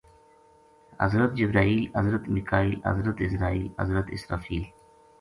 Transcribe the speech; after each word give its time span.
حضرت 1.01 1.33
جبرائیل، 1.33 1.91
حضرت 1.97 2.27
میکائیل، 2.29 2.81
حضرت 2.85 3.21
عزرائیل، 3.31 3.71
حضرت 3.79 4.05
اسرافیل 4.11 4.63